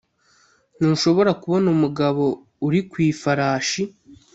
ntushobora 0.77 1.31
kubona 1.41 1.67
umugabo 1.75 2.23
uri 2.67 2.79
ku 2.89 2.95
ifarashi. 3.09 3.81